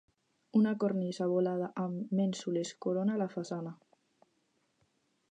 Una 0.59 0.71
cornisa 0.83 1.25
volada 1.33 1.67
amb 1.83 2.15
mènsules 2.19 2.71
corona 2.85 3.19
la 3.23 3.27
façana. 3.35 3.75